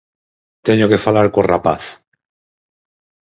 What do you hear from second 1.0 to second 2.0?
falar co rapaz.